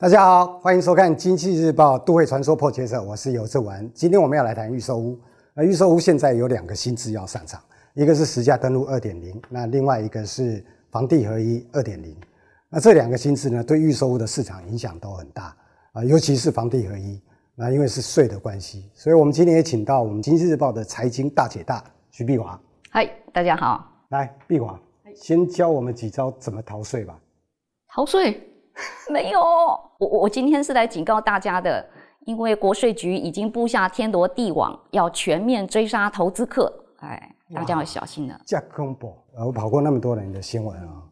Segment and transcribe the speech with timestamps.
[0.00, 3.90] 大家好，欢迎收看《经济日报》都会传说破解者，我是游志文。
[3.92, 5.18] 今天我们要来谈预售屋。
[5.52, 7.60] 那预售屋现在有两个新制要上场，
[7.94, 12.16] 一个是实价登录二点零，那另外一个是房地合一二点零。
[12.68, 15.52] 那这两个新制呢，对预售屋的市场影响都很大
[15.90, 17.20] 啊，尤其是房地合一。
[17.56, 22.56] 那因为是税的关系，所以我们今天也请到我们《经济日报》的财经大姐大徐碧华。
[22.88, 23.84] 嗨，大家好。
[24.10, 24.78] 来，碧华，
[25.16, 27.18] 先教我们几招怎么逃税吧。
[27.88, 28.40] 逃税？
[29.10, 29.40] 没有，
[29.98, 31.84] 我我今天是来警告大家的，
[32.26, 38.40] 因为国税局已经布下天罗地网，要全面追杀投资客，哎，大家要小心了。
[38.46, 39.14] 这恐怖！
[39.36, 41.02] 我跑过那么多人的新闻啊，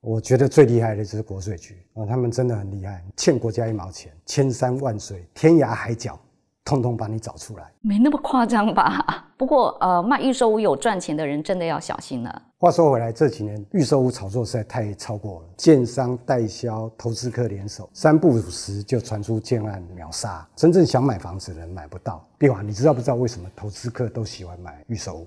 [0.00, 6.18] 我觉得最厉害的就是国税局啊，他们真的很厉害，欠国家一毛钱，千山万水，天涯海角。
[6.62, 9.29] 通通把你找出来，没那么夸张吧？
[9.40, 12.42] 不过，呃，卖预售屋有赚钱的人真的要小心了。
[12.58, 22.22] 话说回来，这几年预售屋炒作实在太超过了，建商、代销、投资客联手，三不五时就传出建案秒杀，真正想买房子的人买不到。
[22.36, 25.26] 碧华，你知道不知道为什么投资客都喜欢买预售屋？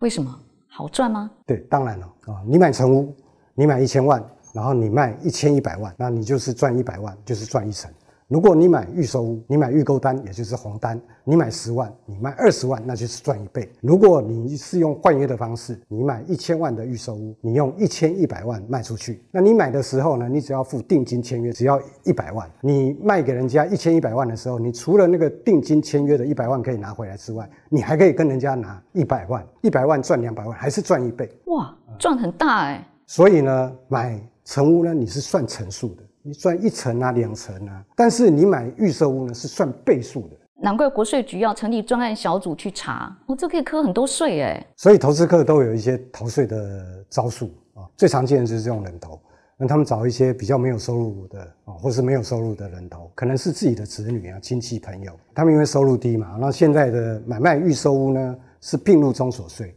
[0.00, 0.38] 为什么？
[0.68, 1.30] 好赚吗？
[1.46, 3.10] 对，当然了啊，你买成屋，
[3.54, 7.90] 你买一千万，然后你卖一千一百万，那你就是赚一百万，就是赚一成。
[8.28, 13.70] 如果你买预售屋，你买预购单，也就是红单，你买十万，你卖二十万，那就是赚一倍。
[13.80, 22.50] 如果你是用换约的方式，你买一千万的预售屋，你用一千一百万卖出去，那你买的时候呢，你只要付定金签约，只要一百万。
[22.60, 31.30] 你卖给人家一千一百万的时候，你除了那个定金签约的一百万可以拿回来之外，你还可以跟人家拿一百万，一百万赚两百万，还是赚一倍。
[31.44, 32.84] 哇，赚很大哎。
[33.06, 36.02] 所以呢，买成屋呢，你是算成数的。
[36.26, 40.36] 你赚一成啊，两成啊，但是你买预售屋呢，是算倍数的。
[40.56, 44.66] 难怪国税局要成立专案小组去查，我、哦、这可以扣很多税哎。
[44.74, 49.20] 所以投资客都有一些逃税的招数啊，最常见的就是这种人头，
[49.56, 59.76] 让他们找一些比较没有收入的啊，或是没有收入的人头，可能是自己的子女啊、亲戚朋友，他们因为收入低嘛，那现在的买卖预售屋呢是并入中所税，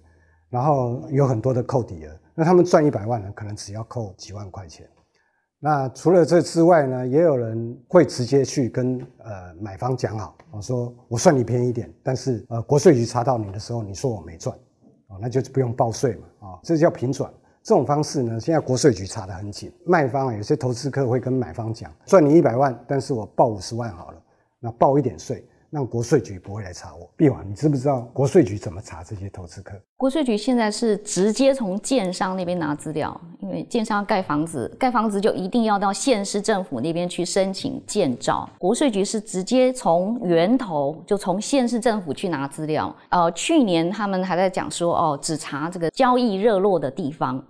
[0.49, 4.89] 然后有很多的扣抵额，那他们赚一百万呢，可能只要扣几万块钱。
[5.59, 14.55] 那除了这之外呢，也有人会直接去跟呃买方讲好，我说我算你便宜一点，但是呃国税局查到你的时候，你说我没赚，
[15.07, 17.29] 哦那就不用报税嘛，啊，这叫平转。
[17.61, 24.21] 这种方式呢，现在国税局查得很紧，卖方啊有些投资客会跟买方讲，赚你一百万，但是我报五十万好了，
[24.61, 25.45] 那报一点税。
[25.71, 27.09] 让国税局不会来查我。
[27.15, 29.79] 碧华，你知不知道国税局怎么查这些投资客？
[29.97, 38.49] 国税局现在是直接从建商那边拿资料，因为建商盖房子，盖房子就一定要到县市政府那边去申请建照。
[38.57, 42.95] 国税局是直接从源头，就从县市政府去拿资料。
[43.09, 47.43] 呃，去年他们还在讲说，哦，只查这个交易热络的地方。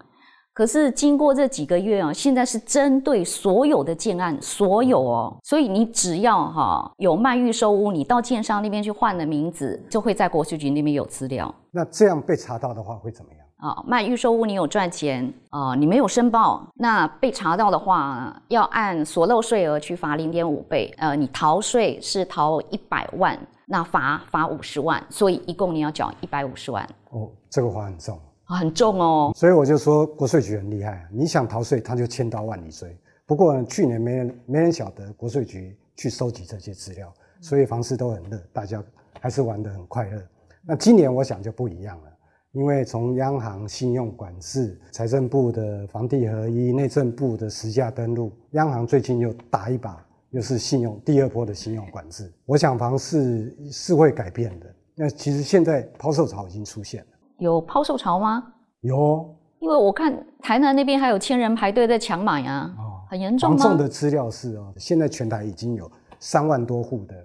[0.54, 11.54] 可是经过这几个月啊，现在是针对所有的建案，所有哦，所以你只要哈有卖预售屋，你到建商那边去换了名字，就会在国税局那边有资料。
[11.72, 13.40] 那这样被查到的话会怎么样？
[13.60, 20.94] 啊，卖预售屋你有赚钱啊，你没有申报，那被查到的话，要按所漏税额去罚零点五倍。
[20.98, 26.88] 呃，你逃税是逃一百万，那罚罚五十万，所以一共你要缴一百五十万。
[27.12, 28.18] 哦，这个罚很重。
[28.56, 32.98] 很重哦，所以我就说国税局很厉害，你想逃税，他就千刀万里追。
[33.26, 38.84] 不过呢，去年没人没人晓得国税局去收集这些资料，所以房市都很热，大家
[39.20, 40.22] 还是玩得很快乐。
[40.66, 42.12] 那今年我想就不一样了，
[42.54, 52.34] 因为从央行信用管制、财政部的房地合一、内政部的实价登录，央行最近又打一把，又是信用第二波的信用管制。
[52.46, 54.66] 我想房市是会改变的。
[54.96, 57.19] 那其实现在抛售潮已经出现了。
[57.40, 58.44] 有抛售潮吗？
[58.82, 63.58] 有，因为我看台南那边还有千人排队在抢买啊，哦，很严重吗？
[63.58, 65.90] 房仲的资料是哦，现在全台已经有
[66.20, 67.16] 三万多户的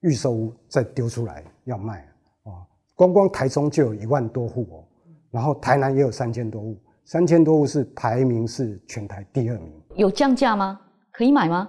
[0.00, 2.06] 预售屋在丢出来要卖
[2.44, 4.84] 哦，光光台中就有一万多户哦，
[5.30, 9.72] 然后台南也有三千多户，三千多户是排名是全台第二名。
[9.94, 10.80] 有降价吗？
[11.12, 11.68] 可以买吗？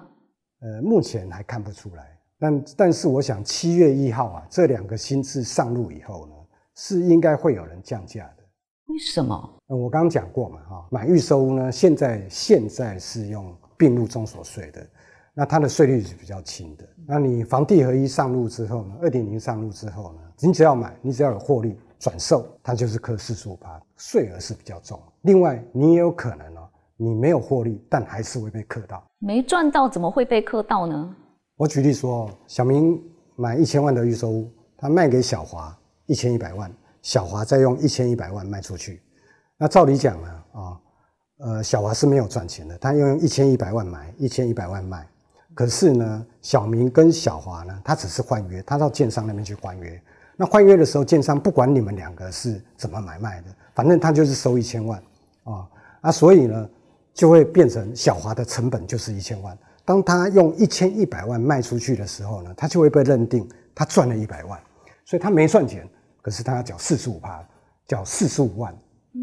[0.62, 6.34] 呃，目前还看不出来，但但是我想七月一号啊，这两个新制上路以后呢，
[6.76, 8.44] 是应该会有人降价的，
[8.88, 9.50] 为什么？
[9.68, 14.88] 我刚刚讲过嘛，哈，买预售屋呢，现在现在是用并入中所税的，
[15.34, 16.88] 那它的税率是比较轻的。
[17.08, 25.00] 那你房地合一上路之后呢，二点零上路之后呢，你只要买，你只要有获利转售，它就是课四十五趴，税额是比较重。
[25.22, 29.04] 另外，你也有可能哦，你没有获利，但还是会被课到。
[29.20, 31.16] 没赚到怎么会被课到呢？
[31.56, 33.02] 我举例说，小明
[33.36, 35.76] 买一千万的预售屋，他卖给小华。
[36.06, 36.72] 一千一百万，
[37.02, 39.02] 小华再用一千一百万卖出去，
[39.58, 40.80] 那照理讲呢，啊，
[41.38, 45.08] 呃，小华是没有赚钱的，他用一千一百万买，一千一百万卖，
[45.54, 50.02] 可是呢，小明跟小华呢，他只是换约，他到建商那边去换约。
[50.36, 55.02] 那换约的时候，建商不管你们两个是怎么买卖的，反正他就是收一千万
[55.44, 55.70] 啊
[56.02, 56.70] 啊，所以呢，
[57.14, 59.58] 就会变成小华的成本就是一千万。
[59.86, 64.60] 当他用一千一百万卖出去的时候呢，他就会被认定他赚了一百万，
[65.06, 65.88] 所以他没赚钱，
[66.24, 67.46] 可是他要缴四十五趴，
[67.86, 68.74] 缴四十五万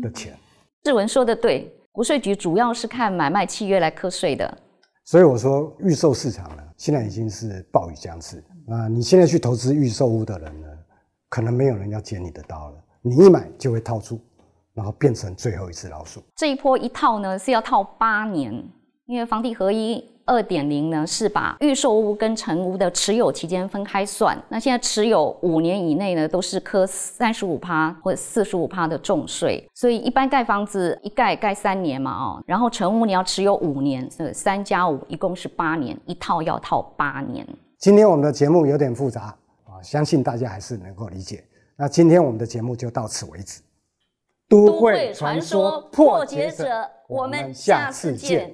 [0.02, 0.38] 的钱。
[0.84, 4.58] 志文说的对，国税局主要是看买卖契约来课税的。
[5.06, 8.86] 所以我说预售市场呢，现在已经是暴雨将至啊！
[8.86, 10.68] 你现在去投资预售屋的人呢，
[11.30, 14.20] 可能没有人要捡你的刀了，你一买就会套住，
[14.74, 16.22] 然后变成最后一只老鼠。
[16.36, 18.52] 这一波一套呢是要套八年，
[19.06, 20.04] 因为房地合一。
[20.30, 37.44] 二点零呢是把预售屋跟成屋的持有期间分开算，那现在持有五年以内呢都是科三十五趴或者四十五趴的重税，所以一般盖房子一盖盖三年嘛哦，然后成屋你要持有五年，所以三加五一共是八年，一套要套八年。
[37.78, 39.34] 今天我们的节目有点复杂
[39.64, 41.42] 啊，相信大家还是能够理解。
[41.76, 43.60] 那今天我们的节目就到此为止。
[44.48, 46.66] 都会传说破解者，
[47.08, 48.52] 我们下次见。